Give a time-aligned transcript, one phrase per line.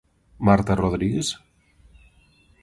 [0.47, 1.27] Marta Rodríguez?